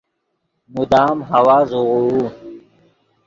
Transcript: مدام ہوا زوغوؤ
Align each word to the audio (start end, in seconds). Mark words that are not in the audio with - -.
مدام 0.73 1.17
ہوا 1.29 1.57
زوغوؤ 1.69 2.21